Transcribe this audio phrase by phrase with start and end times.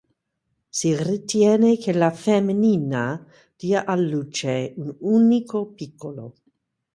[0.71, 3.23] Si ritiene che la femmina
[3.55, 6.33] dia alla luce un unico piccolo.